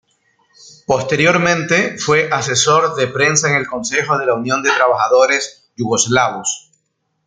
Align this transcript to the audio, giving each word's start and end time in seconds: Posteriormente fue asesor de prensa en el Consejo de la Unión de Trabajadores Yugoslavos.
Posteriormente 0.87 1.95
fue 1.99 2.27
asesor 2.31 2.95
de 2.95 3.05
prensa 3.05 3.51
en 3.51 3.55
el 3.55 3.67
Consejo 3.67 4.17
de 4.17 4.25
la 4.25 4.33
Unión 4.33 4.63
de 4.63 4.71
Trabajadores 4.71 5.69
Yugoslavos. 5.77 6.71